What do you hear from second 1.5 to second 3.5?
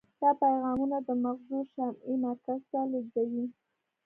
شامعي مرکز ته لیږدوي.